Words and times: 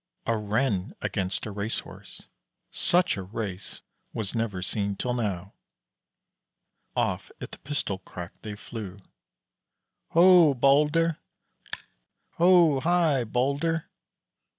A 0.25 0.35
Ren 0.35 0.95
against 0.99 1.45
a 1.45 1.51
Race 1.51 1.77
horse 1.77 2.23
such 2.71 3.17
a 3.17 3.21
race 3.21 3.83
was 4.13 4.33
never 4.33 4.63
seen 4.63 4.95
till 4.95 5.13
now. 5.13 5.53
Off 6.95 7.29
at 7.39 7.51
the 7.51 7.59
pistol 7.59 7.99
crack 7.99 8.31
they 8.41 8.55
flew. 8.55 8.97
"Ho, 10.13 10.55
Balder! 10.55 11.19
(cluck!) 11.69 11.81
Ho, 12.37 12.79
hi, 12.79 13.23
Balder!" 13.25 13.91